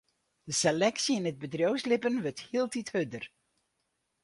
[0.47, 3.25] De seleksje yn it bedriuwslibben wurdt hieltyd hurder.